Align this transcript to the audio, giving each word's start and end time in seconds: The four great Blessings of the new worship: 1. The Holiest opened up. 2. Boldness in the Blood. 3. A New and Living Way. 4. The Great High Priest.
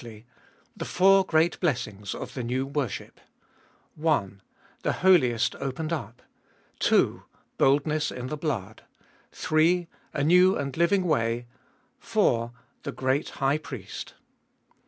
The 0.75 0.83
four 0.85 1.23
great 1.23 1.59
Blessings 1.59 2.15
of 2.15 2.33
the 2.33 2.41
new 2.41 2.65
worship: 2.65 3.19
1. 3.93 4.41
The 4.81 4.93
Holiest 4.93 5.55
opened 5.57 5.93
up. 5.93 6.23
2. 6.79 7.21
Boldness 7.59 8.09
in 8.11 8.25
the 8.25 8.35
Blood. 8.35 8.81
3. 9.31 9.87
A 10.15 10.23
New 10.23 10.57
and 10.57 10.75
Living 10.75 11.03
Way. 11.03 11.45
4. 11.99 12.51
The 12.81 12.91
Great 12.91 13.29
High 13.45 13.59
Priest. 13.59 14.15